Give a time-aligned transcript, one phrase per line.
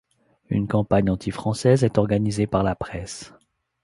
[0.49, 3.35] Une campagne anti-française est organisée par la presse.